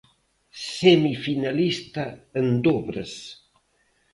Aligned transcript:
Semifinalista 0.61 2.05
en 2.41 2.47
dobres. 2.65 3.13